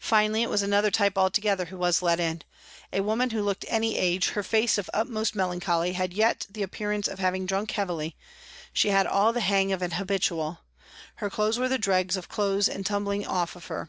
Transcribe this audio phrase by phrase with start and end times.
[0.00, 2.42] Finally, it was another type altogether who was let in.
[2.92, 7.06] A woman who looked any age, her face of utmost melancholy had yet the appearance
[7.06, 8.16] of having drunk heavily;
[8.72, 10.62] she had all the hang of an" habitual,"
[11.22, 13.88] her clothes were the dregs of clothes and tumbling off her.